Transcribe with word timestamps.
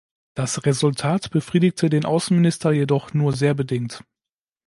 Das 0.35 0.65
Resultat 0.65 1.29
befriedigte 1.29 1.87
den 1.87 2.05
Außenminister 2.05 2.71
jedoch 2.71 3.13
nur 3.13 3.33
sehr 3.33 3.53
bedingt. 3.53 4.03